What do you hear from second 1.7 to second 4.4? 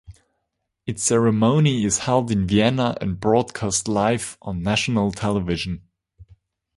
is held in Vienna and broadcast live